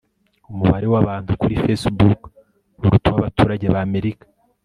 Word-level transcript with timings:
Umubare 0.51 0.85
wabantu 0.93 1.31
kuri 1.41 1.55
Facebook 1.63 2.19
uruta 2.83 3.07
uwabaturage 3.11 3.65
ba 3.73 3.79
Amerika 3.87 4.25